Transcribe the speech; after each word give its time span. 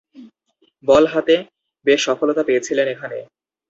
বল 0.83 1.03
হাতে 1.13 1.35
বেশ 1.85 1.99
সফলতা 2.07 2.41
পেয়েছিলেন 2.47 2.87
এখানে। 2.87 3.17